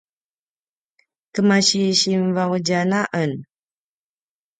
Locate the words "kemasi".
1.33-1.81